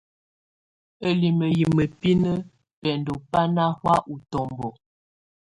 Ǝ́limǝ́ 1.07 1.51
yɛ́ 1.59 1.71
mǝ́binǝ́ 1.75 2.43
bɛndɔ́ 2.81 3.17
bá 3.31 3.41
ná 3.55 3.63
hɔ̀á 3.79 3.97
útɔ́mbɔ. 4.13 4.67